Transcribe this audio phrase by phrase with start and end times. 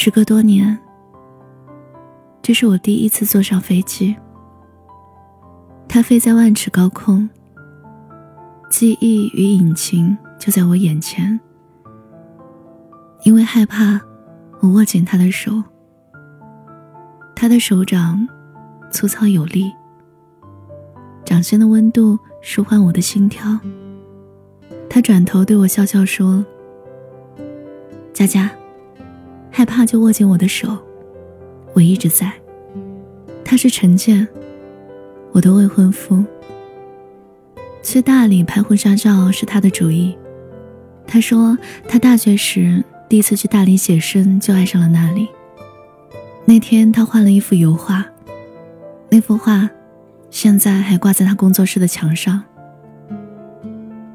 [0.00, 0.78] 时隔多年，
[2.40, 4.14] 这是我第一次坐上飞机。
[5.88, 7.28] 它飞在万尺高空，
[8.70, 11.40] 记忆与引擎就在我眼前。
[13.24, 14.00] 因为害怕，
[14.60, 15.50] 我握紧他的手。
[17.34, 18.24] 他的手掌
[18.92, 19.72] 粗糙有力，
[21.24, 23.58] 掌心的温度舒缓我的心跳。
[24.88, 26.46] 他转头对我笑笑说
[28.14, 28.48] ：“佳佳。”
[29.50, 30.78] 害怕就握紧我的手，
[31.74, 32.32] 我一直在。
[33.44, 34.26] 他是陈建，
[35.32, 36.24] 我的未婚夫。
[37.82, 40.16] 去大理拍婚纱照是他的主意。
[41.06, 41.56] 他说
[41.88, 45.28] 他大学时第一次去大理写生就爱上了那里。
[46.44, 48.04] 那天他画了一幅油画，
[49.08, 49.70] 那幅画
[50.30, 52.42] 现在还挂在他工作室的墙上。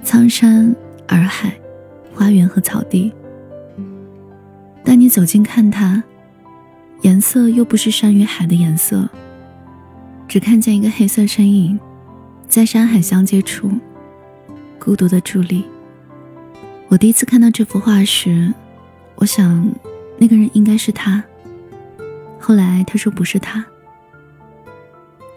[0.03, 0.75] 苍山
[1.07, 1.53] 洱海，
[2.13, 3.11] 花园和草地。
[4.85, 6.03] 当你走近看它，
[7.01, 9.09] 颜色又不是山与海的颜色，
[10.27, 11.79] 只看见一个黑色身影，
[12.47, 13.71] 在山海相接处，
[14.77, 15.65] 孤独的伫立。
[16.89, 18.53] 我第一次看到这幅画时，
[19.15, 19.73] 我想
[20.17, 21.23] 那个人应该是他。
[22.39, 23.65] 后来他说不是他，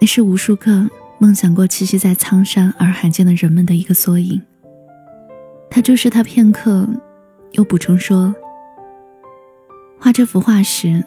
[0.01, 4.43] 那是无数个梦想过栖息在苍山洱海间的人们的一个缩影。
[5.71, 6.89] 他注视他片刻，
[7.53, 8.35] 又补充说。
[9.99, 11.03] 画这幅画时，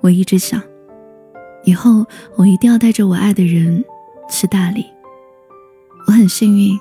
[0.00, 0.62] 我一直想，
[1.64, 3.84] 以后我一定要带着我爱的人
[4.30, 4.86] 去大理。
[6.06, 6.78] 我很幸运，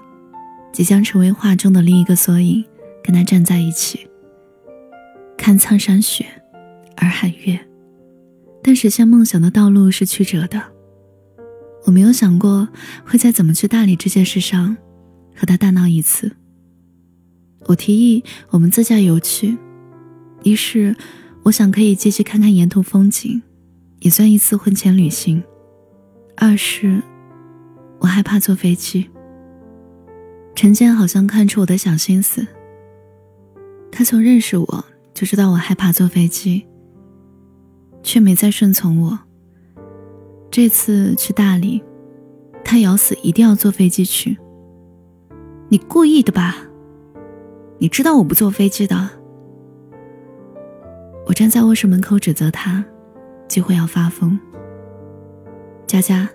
[0.71, 2.63] 即将成为画中的另一个缩影，
[3.03, 4.07] 跟他站在一起，
[5.35, 6.25] 看苍山雪，
[6.97, 7.59] 洱海月。
[8.63, 10.61] 但实现梦想的道路是曲折的，
[11.85, 12.69] 我没有想过
[13.03, 14.77] 会在怎么去大理这件事上
[15.35, 16.31] 和他大闹一次。
[17.65, 19.57] 我提议我们自驾游去，
[20.43, 20.95] 一是。
[21.47, 23.41] 我想可以继续看看沿途风景，
[23.99, 25.41] 也算一次婚前旅行。
[26.35, 27.01] 二是，
[27.99, 29.09] 我害怕坐飞机。
[30.53, 32.45] 陈建好像看出我的小心思，
[33.89, 36.65] 他从认识我就知道我害怕坐飞机，
[38.03, 39.17] 却没再顺从我。
[40.51, 41.81] 这次去大理，
[42.61, 44.37] 他咬死一定要坐飞机去。
[45.69, 46.57] 你故意的吧？
[47.77, 49.11] 你知道我不坐飞机的。
[51.27, 52.83] 我站在卧室门口指责他，
[53.49, 54.39] 几乎要发疯。
[55.85, 56.27] 佳佳，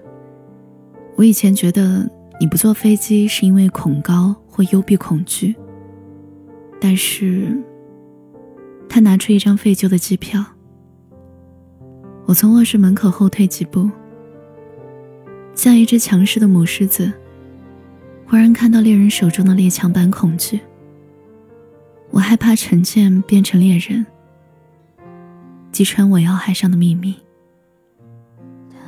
[1.16, 2.06] 我以前觉得
[2.38, 5.56] 你不坐飞机是因为恐高或幽闭恐惧。
[6.78, 7.56] 但是，
[8.86, 10.44] 他拿出一张废旧的机票。
[12.26, 13.90] 我从卧室门口后退几步，
[15.54, 17.10] 像一只强势的母狮子，
[18.26, 20.60] 忽然看到猎人手中的猎枪般恐惧。
[22.10, 24.04] 我害怕成见变成猎人。
[25.72, 27.16] 击穿我要害上的秘密。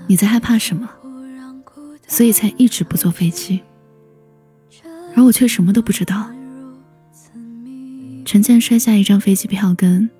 [0.06, 0.88] 你在害怕什么？
[2.06, 3.62] 所以才一直不坐飞机，
[5.16, 6.30] 而我却什么都不知道。
[8.26, 10.10] 陈建摔下一张飞机票根，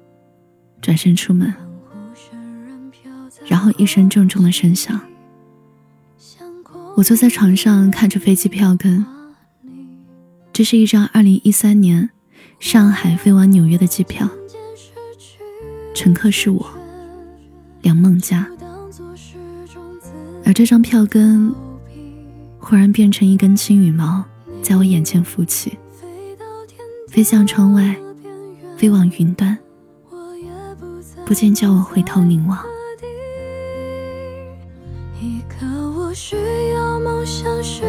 [0.81, 1.53] 转身出门，
[3.47, 4.99] 然后一声重重的声响。
[6.97, 9.05] 我坐在床上看着飞机票根，
[10.55, 12.09] 这是一张二零一三年
[12.59, 14.27] 上海飞往纽约的机票。
[15.95, 16.67] 乘客是我，
[17.83, 18.47] 梁梦佳，
[20.45, 21.55] 而这张票根
[22.59, 24.25] 忽然变成一根轻羽毛，
[24.61, 25.79] 在我眼前浮起，
[27.09, 27.97] 飞向窗外，
[28.77, 29.57] 飞往云端，
[31.25, 32.59] 不禁叫我回头凝望。
[35.21, 35.67] 一个
[35.97, 36.37] 我需
[36.75, 37.85] 要梦想，需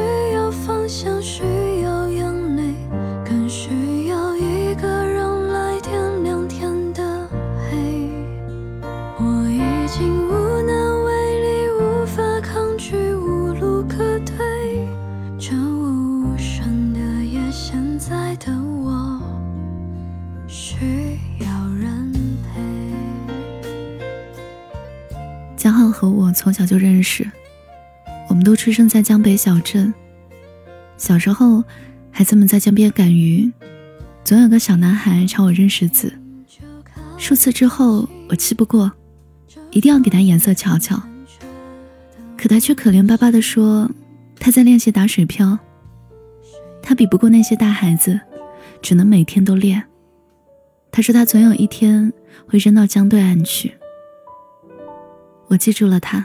[26.46, 27.28] 从小就认识，
[28.30, 29.92] 我们都出生在江北小镇。
[30.96, 31.64] 小时候，
[32.12, 33.52] 孩子们在江边赶鱼，
[34.24, 36.14] 总有个小男孩朝我扔石子。
[37.18, 38.92] 数次之后，我气不过，
[39.72, 41.02] 一定要给他颜色瞧瞧。
[42.38, 43.90] 可他却可怜巴巴地说
[44.40, 45.58] ：“他在练习打水漂，
[46.80, 48.20] 他比不过那些大孩子，
[48.84, 49.84] 只能每天都练。”
[50.94, 52.14] 他说他总有一天
[52.48, 53.74] 会扔到江对岸去。
[55.48, 56.24] 我记住了他，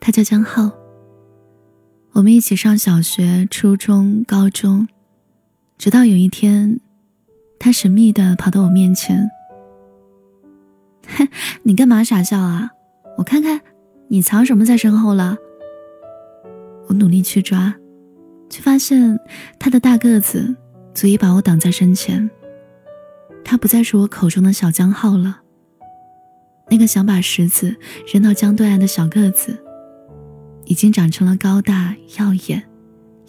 [0.00, 0.72] 他叫江浩。
[2.12, 4.88] 我们一起上小学、初中、高中，
[5.78, 6.80] 直到有一天，
[7.58, 9.30] 他神秘的跑到我面前，
[11.62, 12.70] 你干嘛傻笑啊？
[13.16, 13.60] 我看看，
[14.08, 15.36] 你藏什么在身后了？
[16.88, 17.72] 我努力去抓，
[18.48, 19.18] 却发现
[19.58, 20.56] 他的大个子
[20.94, 22.28] 足以把我挡在身前。
[23.44, 25.40] 他不再是我口中的小江浩了。
[26.68, 27.76] 那个想把石子
[28.12, 29.56] 扔到江对岸的小个子，
[30.70, 32.62] 已经长成了高大耀眼、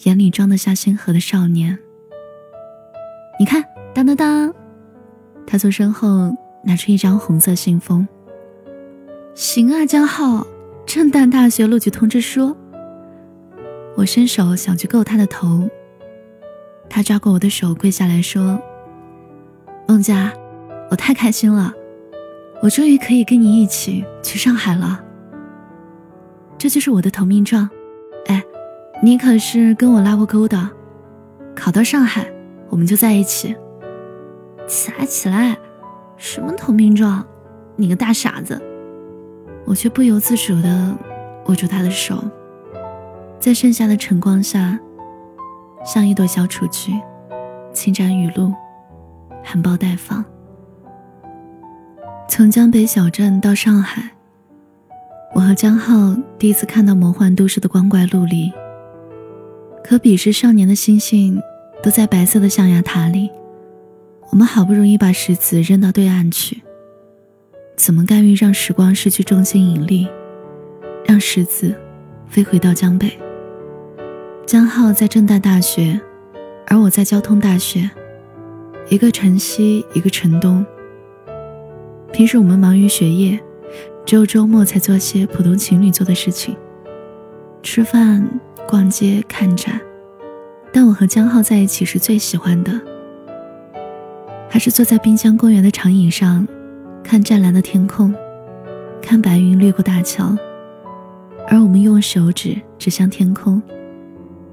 [0.03, 1.75] 眼里装得下星河的少年。
[3.39, 3.65] 你看，
[3.95, 4.53] 当当当，
[5.47, 8.07] 他从身后拿出一张红色信封。
[9.33, 10.45] 行啊，江浩，
[10.85, 12.55] 震旦大学录取通知书。
[13.95, 15.67] 我伸手想去够他的头，
[16.87, 18.61] 他抓过我的手，跪下来说
[19.89, 20.31] ：“孟佳，
[20.91, 21.73] 我太开心了，
[22.61, 25.03] 我终于可以跟你一起去上海了。
[26.61, 27.67] 这就是我的投名状，
[28.27, 28.39] 哎，
[29.01, 30.69] 你可是跟我拉过钩的，
[31.55, 32.31] 考到上海
[32.69, 33.55] 我们就在一起。
[34.67, 35.57] 起来起来，
[36.17, 37.25] 什么投名状？
[37.75, 38.61] 你个大傻子！
[39.65, 40.95] 我却不由自主地
[41.47, 42.23] 握住他的手。”
[43.41, 44.77] 在盛夏的晨光下，
[45.83, 46.93] 像一朵小雏菊，
[47.73, 48.53] 轻展雨露，
[49.43, 50.23] 含苞待放。
[52.29, 54.11] 从江北小镇到上海，
[55.33, 58.51] 我和江浩第一次看到魔幻都市的光怪陆离。
[59.83, 61.41] 可彼时少年的心性
[61.81, 63.29] 都在白色的象牙塔里，
[64.29, 66.61] 我们好不容易把石子扔到对岸去，
[67.75, 70.07] 怎么甘于让时光失去重心引力，
[71.05, 71.73] 让石子
[72.27, 73.17] 飞回到江北？
[74.45, 75.99] 江浩在正大大学，
[76.67, 77.89] 而我在交通大学，
[78.89, 80.65] 一个城西，一个城东。
[82.11, 83.39] 平时我们忙于学业，
[84.05, 86.55] 只有周末才做些普通情侣做的事情，
[87.63, 88.27] 吃饭、
[88.67, 89.79] 逛街、看展。
[90.73, 92.71] 但我和江浩在一起是最喜欢的，
[94.49, 96.47] 还是坐在滨江公园的长椅上，
[97.03, 98.13] 看湛蓝的天空，
[99.01, 100.35] 看白云掠过大桥，
[101.47, 103.61] 而我们用手指指向天空。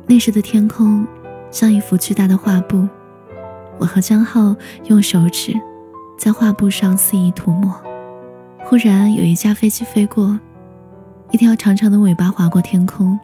[0.07, 1.07] 那时的天空
[1.51, 2.89] 像一幅巨大的画布，
[3.79, 4.57] 我和江浩
[4.87, 5.53] 用手指
[6.19, 7.88] 在画布上肆意涂抹。
[8.69, 10.39] 忽然有一架飞机飞过，
[11.31, 13.19] 一条长长的尾巴划过天空，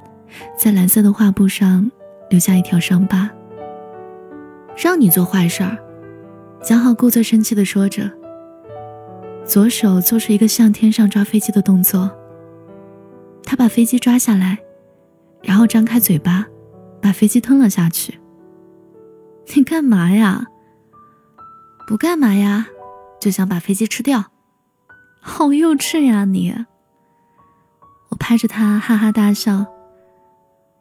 [0.58, 1.91] 在蓝色的画布上
[2.31, 3.31] 留下一条伤疤。
[4.75, 5.76] 让你做坏事儿，
[6.62, 8.11] 江浩故作生气地说着，
[9.44, 12.11] 左手做出一个向天上抓飞机的动作。
[13.43, 14.56] 他把飞机抓下来，
[15.43, 16.46] 然后张开嘴巴。
[17.02, 18.19] 把飞机吞了下去。
[19.55, 20.46] 你干嘛呀？
[21.87, 22.67] 不干嘛呀，
[23.20, 24.25] 就想把飞机吃掉。
[25.26, 26.55] 好幼稚呀你！
[28.11, 29.65] 我拍着他哈哈大笑，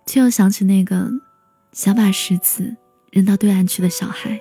[0.05, 1.09] 却又想起那个
[1.71, 2.75] 想把石子
[3.09, 4.37] 扔到对岸去的小孩。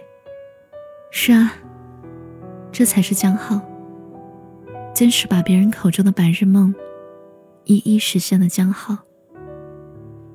[1.12, 1.52] 是啊，
[2.72, 3.60] 这才是江浩，
[4.92, 6.74] 坚持把别人口中的白日梦
[7.64, 8.98] 一一实现的江浩，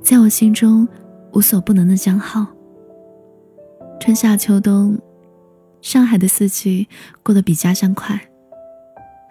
[0.02, 0.88] 在我心中。
[1.34, 2.48] 无所不能的江浩。
[4.00, 4.98] 春夏秋冬，
[5.82, 6.88] 上海的四季
[7.22, 8.20] 过得比家乡快，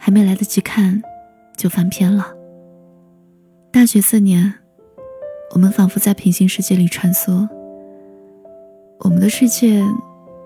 [0.06, 1.02] 还没来得及看，
[1.56, 2.32] 就翻篇了。
[3.72, 4.54] 大学四年，
[5.52, 7.48] 我们仿佛在平行世界里穿梭。
[9.00, 9.82] 我们的世界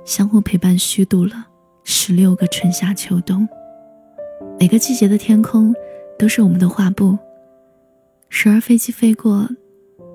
[0.07, 1.49] 相互陪伴，虚度了
[1.85, 3.47] 十六个春夏秋冬。
[4.59, 5.75] 每个季节的天空
[6.19, 7.19] 都是我们的画布。
[8.31, 9.47] 时而飞机飞过。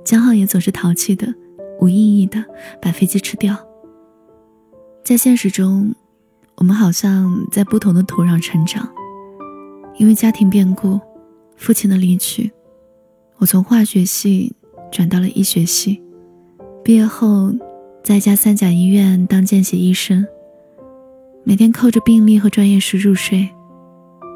[0.04, 1.32] 江浩也总是淘气的、
[1.80, 2.44] 无意义的
[2.82, 3.56] 把飞机吃掉。
[5.04, 5.94] 在现实中，
[6.56, 8.92] 我们好像在不同的土壤成长。
[9.98, 11.00] 因为家庭变故，
[11.56, 12.52] 父亲的离去，
[13.38, 14.54] 我从化学系
[14.92, 16.02] 转到了医学系。
[16.84, 17.52] 毕业后，
[18.04, 20.26] 在一家三甲医院当见习医生，
[21.44, 23.50] 每天扣着病历和专业书入睡，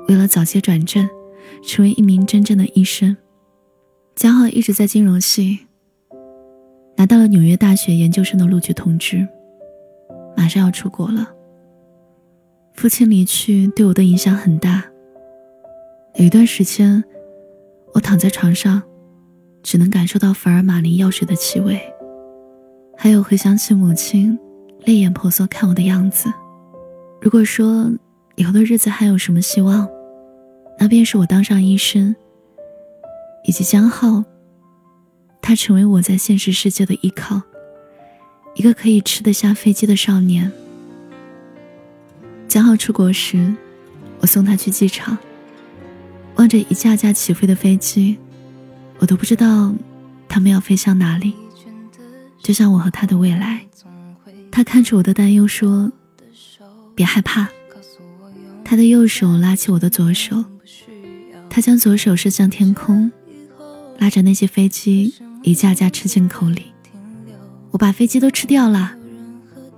[0.08, 1.08] 为了早些转正，
[1.62, 3.16] 成为一名真正的医生。
[4.16, 5.60] 江浩一直在金融系，
[6.96, 9.28] 拿到了纽约大学研究生的录取通知，
[10.36, 11.30] 马上要出国了。
[12.74, 14.84] 父亲离去对我的影响很大，
[16.16, 17.04] 有一段时间，
[17.94, 18.82] 我躺在床上，
[19.64, 21.82] 只能感受到福尔马林药水的气味，
[22.98, 24.38] 还有回想起母亲
[24.86, 26.32] 泪眼婆娑看我的样子。
[27.22, 27.90] 如果说
[28.36, 29.88] 以后的日子还有什么希望，
[30.78, 32.16] 那便是我当上医生。
[33.46, 34.24] 以及江浩，
[35.42, 37.42] 他成为我在现实世界的依靠，
[38.54, 40.52] 一个可以吃得下飞机的少年。
[42.50, 43.56] 江浩出国时，
[44.20, 45.18] 我送他去机场，
[46.36, 48.18] 望着一架架起飞的飞机，
[49.00, 49.74] 我都不知道
[50.28, 51.34] 他们要飞向哪里。
[52.42, 53.66] 就像我和他的未来，
[54.50, 55.92] 他看着我的担忧说
[56.96, 57.50] ：“别害怕，
[58.64, 60.46] 他的右手拉起我的左手，
[61.50, 63.12] 他将左手伸向天空，
[63.98, 66.68] 拉着那些飞机一架架吃进口里。
[67.72, 68.96] 我把飞机都吃掉了，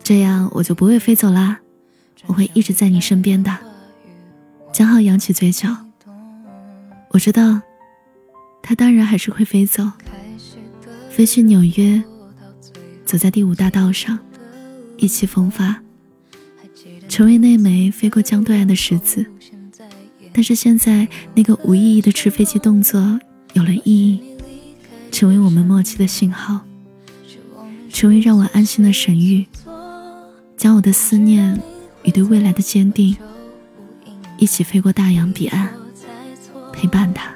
[0.04, 1.60] 这样我就不会飞走啦。
[2.28, 3.58] 我会一直在你身边的。
[4.72, 5.76] 江浩扬起嘴角，
[7.14, 7.62] 我知道，
[8.64, 9.84] 他当然还是会飞走，
[11.10, 12.02] 飞去纽约，
[13.06, 14.18] 走在第五大道上，
[14.98, 15.82] 意气风发。
[17.10, 19.26] 成为那枚飞过江对岸的石子，
[20.32, 23.20] 但是现在那个无意义的吃飞机动作
[23.52, 24.22] 有了意义，
[25.12, 26.62] 成为我们默契的信号，
[27.90, 29.46] 成为让我安心的神谕，
[30.56, 31.62] 将我的思念
[32.04, 33.18] 与对未来的坚定，
[34.38, 35.70] 一起飞过大洋彼岸，
[36.82, 37.32] 陪伴他。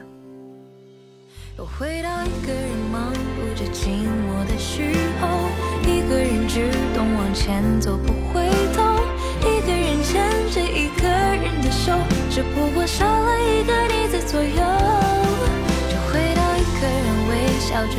[1.59, 4.81] 又回到一个人忙碌着寂寞的时
[5.21, 5.27] 候，
[5.83, 9.05] 一个人只懂往前走，不回头。
[9.41, 11.93] 一个人牵着一个人的手，
[12.31, 14.49] 只不过少了一个你在左右。
[15.91, 17.95] 就回到一个人微笑着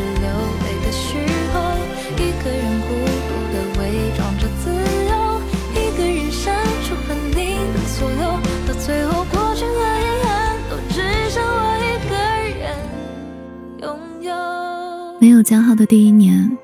[15.19, 16.57] 没有江浩的第一年，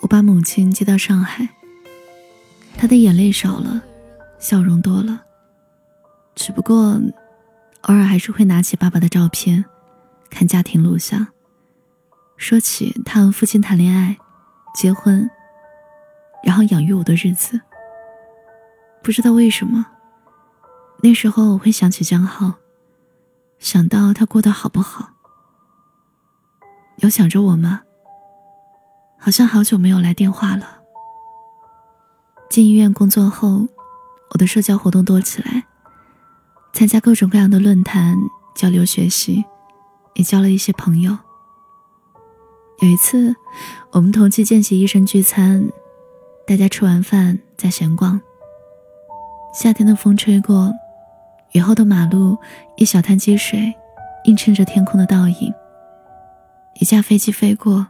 [0.00, 1.48] 我把母亲接到上海，
[2.76, 3.82] 她的眼泪少了。
[4.38, 5.22] 笑容多了，
[6.34, 7.00] 只不过
[7.82, 9.64] 偶尔还是会拿起爸爸的照片，
[10.28, 11.28] 看家庭录像，
[12.36, 14.16] 说起他和父亲谈恋爱、
[14.74, 15.30] 结婚，
[16.42, 17.60] 然后养育我的日子。
[19.00, 19.86] 不知道为什么，
[21.02, 22.54] 那时候我会想起江浩，
[23.60, 25.11] 想到他过得好不好。
[27.02, 27.82] 有想着我吗？
[29.18, 30.80] 好像好久没有来电话了。
[32.50, 33.68] 进医院工作后。
[34.34, 35.62] 我的社交活动多起来，
[36.72, 38.16] 参加各种各样的论坛
[38.54, 39.44] 交流学习，
[40.14, 41.18] 也交了一些朋友。
[42.80, 43.36] 有一次，
[43.90, 45.68] 我们同期见习医生聚餐，
[46.46, 48.18] 大家吃完饭在闲逛。
[49.52, 50.72] 夏天的风吹过，
[51.52, 52.38] 雨后的马路
[52.76, 53.74] 一小滩积水，
[54.24, 55.52] 映衬着天空的倒影。
[56.80, 57.86] 一架飞机飞过，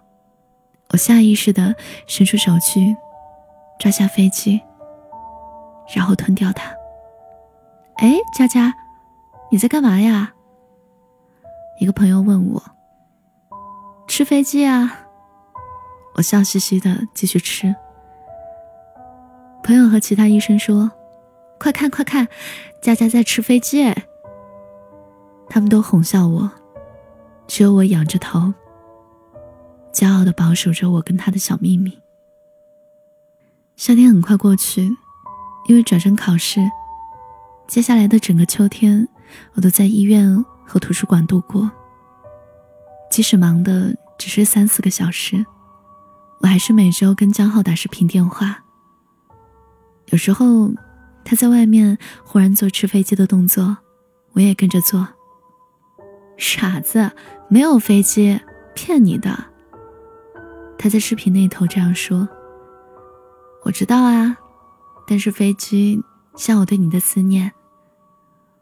[0.90, 1.74] 我下意识地
[2.06, 2.96] 伸出手去
[3.78, 4.60] 抓下飞机。
[5.94, 6.72] 然后吞掉它。
[7.96, 8.72] 哎，佳佳，
[9.50, 10.32] 你在干嘛呀？
[11.78, 12.62] 一个朋友问我。
[14.06, 15.06] 吃飞机啊！
[16.14, 17.74] 我笑嘻嘻的继续吃。
[19.62, 20.90] 朋友和其他医生说
[21.58, 22.28] ：“快看快看，
[22.82, 24.04] 佳佳在吃飞机！”哎，
[25.48, 26.50] 他们都哄笑我，
[27.46, 28.52] 只有我仰着头，
[30.02, 31.96] 骄傲的保守着我跟他的小秘密。
[33.76, 34.96] 夏天很快过去。
[35.68, 36.60] 因为转正考试，
[37.68, 39.06] 接下来的整个秋天，
[39.54, 41.70] 我都在医院和图书馆度过。
[43.08, 45.46] 即使忙的只是三四个小时，
[46.40, 48.64] 我还是每周跟江浩打视频电话。
[50.06, 50.72] 有时候
[51.24, 53.76] 他在外面忽然做吃飞机的动作，
[54.32, 55.06] 我也跟着做。
[56.36, 57.12] 傻子，
[57.46, 58.40] 没有飞机，
[58.74, 59.51] 骗你的。
[60.82, 62.28] 他在视频那头这样说。
[63.62, 64.36] 我知道啊。
[65.06, 66.00] 但是飞机
[66.36, 67.52] 像我对你的思念，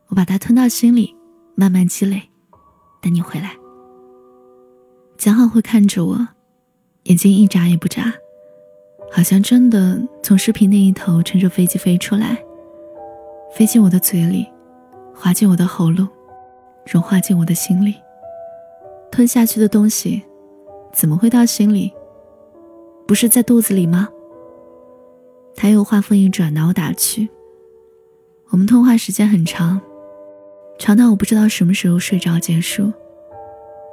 [0.08, 1.16] 我把它吞到心里，
[1.54, 2.20] 慢慢积累，
[3.00, 3.56] 等你回来。
[5.16, 6.28] 蒋浩会看着我，
[7.04, 8.12] 眼睛一眨也不眨，
[9.10, 12.42] 好像真的从视频那一头乘着飞机飞出来，
[13.54, 14.46] 飞进我的嘴里，
[15.14, 16.06] 滑进我的喉咙，
[16.86, 17.94] 融化进我的心里。
[19.10, 20.22] 吞下去的东西，
[20.92, 21.92] 怎么会到心里？
[23.10, 24.08] 不是在肚子里吗？
[25.56, 27.28] 他又话锋一转，拿我打趣。
[28.50, 29.80] 我们通话时间很长，
[30.78, 32.92] 长到我不知道什么时候睡着结束。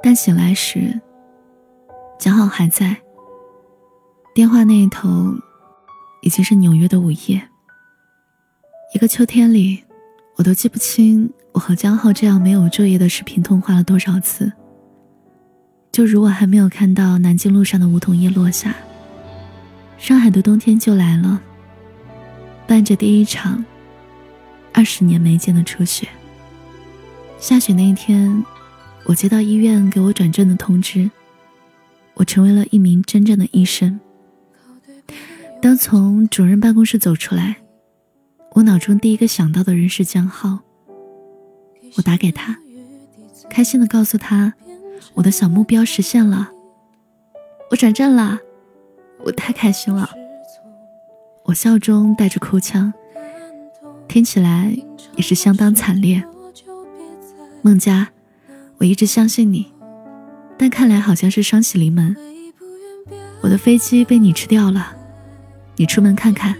[0.04, 1.00] 但醒来时，
[2.16, 2.96] 江浩还在。
[4.36, 5.08] 电话那一头，
[6.22, 7.42] 已经是纽约的午夜。
[8.94, 9.82] 一个秋天里，
[10.36, 14.52] 我都记不清我和江浩这样没有昼夜的视频通话了多少次。
[15.90, 18.72] 就如我还没有看到南京路上的梧桐叶落下，
[19.98, 21.42] 上海的冬天就来了。
[22.66, 23.64] 伴着第一场
[24.72, 26.08] 二十年没见的初雪。
[27.38, 28.44] 下雪那一天，
[29.04, 31.10] 我接到医院给我转正的通知，
[32.14, 33.98] 我成为了一名真正的医生。
[35.60, 37.56] 当从主任办公室走出来，
[38.52, 40.60] 我脑中第一个想到的人是江浩。
[41.96, 42.56] 我打给他，
[43.48, 44.52] 开心的告诉他，
[45.14, 46.50] 我的小目标实现了，
[47.70, 48.38] 我转正了，
[49.24, 50.10] 我太开心了。
[51.44, 52.92] 我笑中带着哭腔，
[54.06, 54.76] 听起来
[55.16, 56.22] 也是相当惨烈。
[57.62, 58.08] 孟佳，
[58.78, 59.72] 我一直相信你，
[60.56, 62.16] 但看来好像是双喜临门。
[63.40, 64.94] 我的飞机被你吃掉了，
[65.76, 66.54] 你出门看看。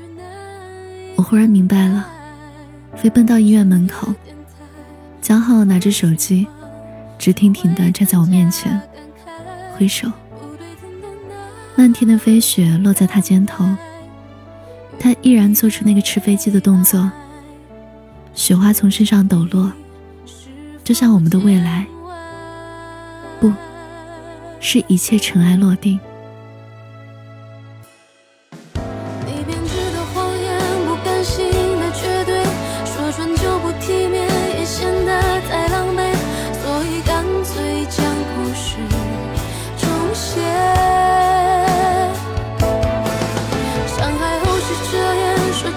[1.17, 2.09] 我忽然明白了，
[2.97, 4.15] 飞奔到医院门口，
[5.21, 6.47] 江浩拿着手机，
[7.19, 8.81] 直挺挺地站在我面前，
[9.77, 10.11] 挥手。
[11.79, 13.65] 漫天的飞雪落在他肩头，
[14.99, 17.09] 他依然做出那个吃飞机的动作。
[18.35, 19.73] 雪花从身上抖落，
[20.83, 21.87] 就像我们的未来，
[23.39, 23.53] 不
[24.59, 26.01] 是一切尘埃落定。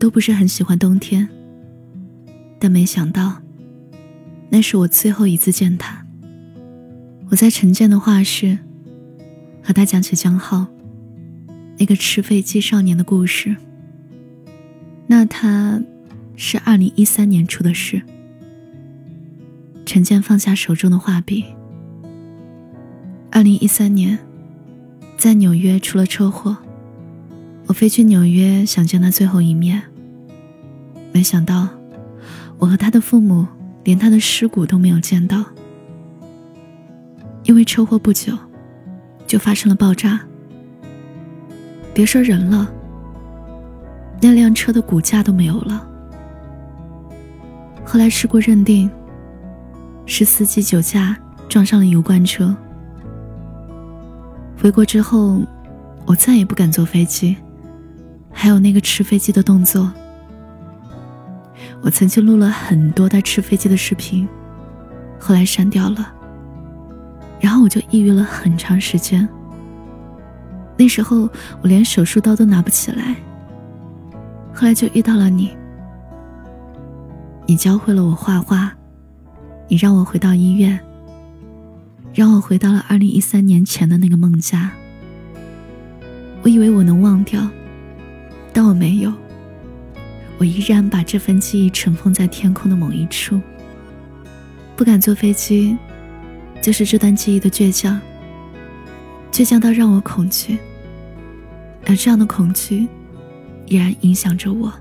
[0.00, 1.28] 都不是很喜欢冬天，
[2.58, 3.42] 但没想到，
[4.48, 6.06] 那是我最后一次见他。
[7.28, 8.56] 我在陈建的画室，
[9.62, 10.66] 和他讲起江浩
[11.78, 13.54] 那个吃飞机少年的故事。
[15.06, 15.82] 那他，
[16.34, 18.00] 是二零一三年出的事。
[19.84, 21.44] 陈建放下手中的画笔。
[23.30, 24.18] 二零一三年，
[25.18, 26.56] 在纽约出了车祸，
[27.66, 29.82] 我飞去纽约想见他最后一面。
[31.12, 31.68] 没想到，
[32.58, 33.46] 我和他的父母
[33.84, 35.44] 连他的尸骨都没有见到，
[37.44, 38.36] 因为车祸不久，
[39.26, 40.20] 就发生了爆炸。
[41.92, 42.70] 别说人了，
[44.20, 45.86] 那辆车的骨架都没有了。
[47.84, 48.90] 后来事故认定。
[50.06, 51.16] 是司机酒驾
[51.48, 52.52] 撞上了油罐车。
[54.60, 55.40] 回国之后，
[56.04, 57.36] 我再也不敢坐飞机，
[58.32, 59.88] 还有那个吃飞机的动作。
[61.82, 64.28] 我曾经录了很多他吃飞机的视频，
[65.18, 66.12] 后来删掉了。
[67.40, 69.26] 然后我就抑郁了很长时间。
[70.76, 71.28] 那时候
[71.62, 73.16] 我连手术刀都拿不起来。
[74.52, 75.50] 后来就遇到了你，
[77.46, 78.72] 你教会了我画画。
[79.68, 80.78] 你让我回到医院，
[82.12, 84.70] 让我回到了二零一三年前的那个孟家。
[86.42, 87.48] 我以为我能忘掉，
[88.52, 89.12] 但我没有。
[90.40, 93.38] 我依然把这份记忆尘封在天空的某一处。
[94.74, 95.76] 不敢坐飞机，
[96.62, 98.00] 就是这段记忆的倔强。
[99.30, 100.56] 倔强到让我恐惧，
[101.84, 102.88] 而这样的恐惧，
[103.66, 104.72] 依然影响着我。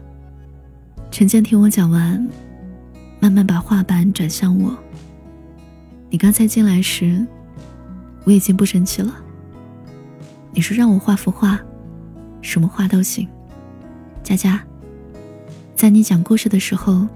[1.11, 2.25] 陈建听我讲完。
[3.19, 4.73] 慢慢把画板转向我。
[6.09, 7.27] 你刚才进来时，
[8.23, 9.13] 我已经不生气了。
[10.53, 11.59] 你说让我画幅画，
[12.41, 13.27] 什么画都行。
[14.23, 14.63] 佳佳，
[15.79, 17.07] 在你讲故事的时候，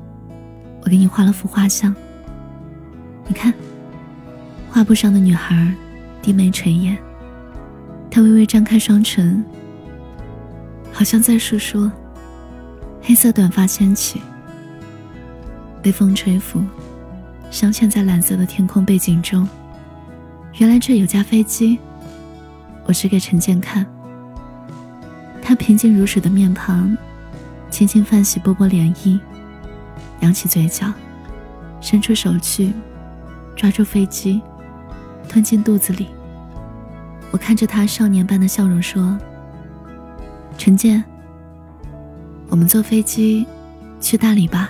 [0.83, 1.93] 我给你画了幅画像。
[3.27, 3.53] 你看，
[4.69, 5.69] 画布上的女孩
[6.21, 6.97] 低眉垂眼，
[8.09, 9.43] 她微微张开双唇，
[10.93, 11.91] 好像在诉说。
[13.01, 14.21] 黑色短发掀起。
[15.81, 16.63] 被风吹拂，
[17.51, 19.45] 镶嵌在蓝色的天空背景中。
[20.59, 21.77] 原来这有架飞机。
[22.85, 23.85] 我指给陈建看。
[25.41, 26.97] 他平静如水的面庞，
[27.73, 29.19] 轻轻泛起波波涟漪，
[30.19, 30.93] 扬起嘴角，
[31.81, 32.71] 伸出手去，
[33.55, 34.39] 抓住飞机，
[35.27, 36.07] 吞进肚子里。
[37.31, 39.17] 我看着他少年般的笑容说
[40.55, 41.03] ：“陈建，
[42.47, 43.43] 我们坐飞机
[43.99, 44.69] 去大理吧。”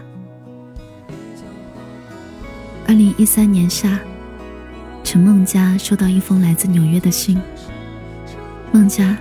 [2.88, 4.00] 二零一三年夏，
[5.04, 7.38] 陈梦佳收到一封来自纽约的信。
[8.72, 9.18] 梦佳，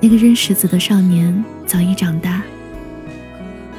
[0.00, 2.42] 那个扔石子的少年早已长大。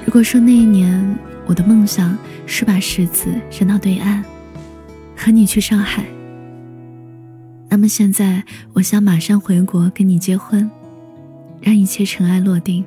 [0.04, 4.24] 如果说那一年我的梦想是把石子扔到对岸，
[5.16, 6.04] 和你去上海，
[7.70, 10.68] 那么现在我想马上回国跟你结婚，
[11.62, 12.84] 让一切尘埃落定。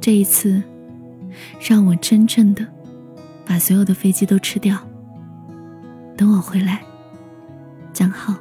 [0.00, 0.60] 这一次，
[1.60, 2.66] 让我真正的。
[3.46, 4.78] 把所有的飞机都吃掉。
[6.16, 6.82] 等我回来，
[7.92, 8.34] 江浩。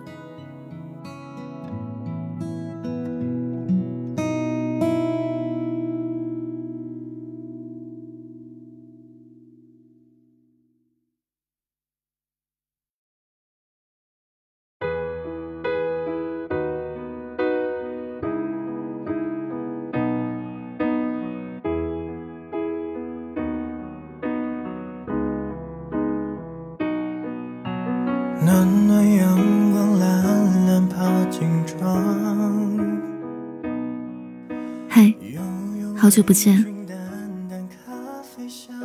[36.10, 36.66] 好久不见，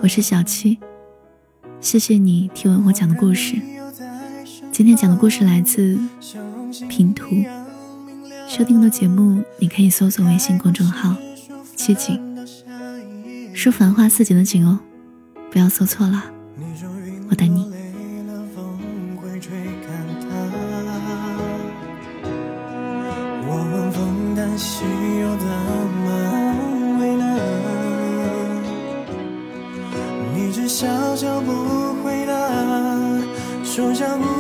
[0.02, 0.78] 我是小七，
[1.80, 3.56] 谢谢你听完我讲的故事，
[4.70, 5.98] 今天讲的故事来自
[6.86, 7.24] 拼图，
[8.46, 11.16] 收听的节目你可以搜索微信公众号。
[11.74, 12.20] 七景，
[13.54, 14.78] 说繁花似锦的景哦，
[15.50, 16.24] 不要搜错了，
[17.30, 17.73] 我等你。
[34.04, 34.33] i don't chamou.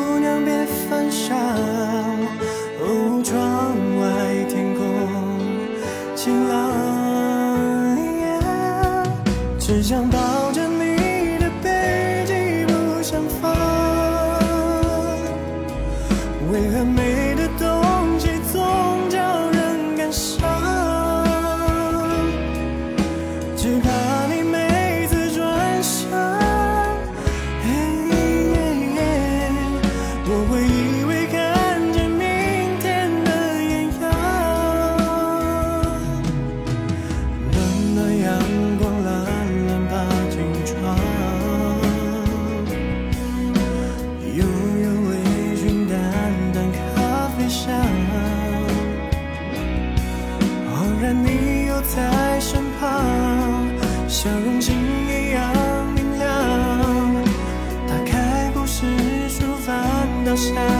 [60.44, 60.73] shine.